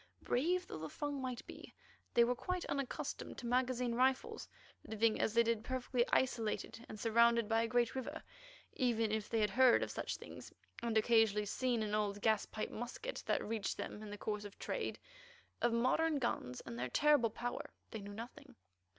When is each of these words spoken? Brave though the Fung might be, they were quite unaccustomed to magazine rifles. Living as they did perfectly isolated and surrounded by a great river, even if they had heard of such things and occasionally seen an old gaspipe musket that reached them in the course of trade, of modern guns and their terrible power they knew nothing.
Brave 0.23 0.65
though 0.65 0.79
the 0.79 0.89
Fung 0.89 1.21
might 1.21 1.45
be, 1.45 1.75
they 2.15 2.23
were 2.23 2.33
quite 2.33 2.65
unaccustomed 2.65 3.37
to 3.37 3.45
magazine 3.45 3.93
rifles. 3.93 4.49
Living 4.83 5.21
as 5.21 5.35
they 5.35 5.43
did 5.43 5.63
perfectly 5.63 6.03
isolated 6.11 6.83
and 6.89 6.99
surrounded 6.99 7.47
by 7.47 7.61
a 7.61 7.67
great 7.67 7.93
river, 7.93 8.23
even 8.73 9.11
if 9.11 9.29
they 9.29 9.39
had 9.39 9.51
heard 9.51 9.83
of 9.83 9.91
such 9.91 10.17
things 10.17 10.51
and 10.81 10.97
occasionally 10.97 11.45
seen 11.45 11.83
an 11.83 11.93
old 11.93 12.19
gaspipe 12.19 12.71
musket 12.71 13.21
that 13.27 13.45
reached 13.45 13.77
them 13.77 14.01
in 14.01 14.09
the 14.09 14.17
course 14.17 14.43
of 14.43 14.57
trade, 14.57 14.97
of 15.61 15.71
modern 15.71 16.17
guns 16.17 16.61
and 16.61 16.79
their 16.79 16.89
terrible 16.89 17.29
power 17.29 17.69
they 17.91 17.99
knew 17.99 18.15
nothing. 18.15 18.55